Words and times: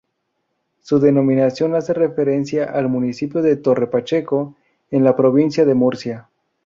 Su 0.79 0.97
denominación 0.99 1.75
hace 1.75 1.93
referencia 1.93 2.65
al 2.71 2.89
municipio 2.89 3.43
de 3.43 3.55
Torre-Pacheco 3.55 4.55
en 4.89 5.03
la 5.03 5.15
provincia 5.15 5.63
de 5.63 5.75
Murcia. 5.75 6.27